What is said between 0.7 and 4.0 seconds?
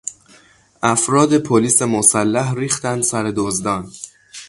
افراد پلیس مسلح ریختند سر دزدان.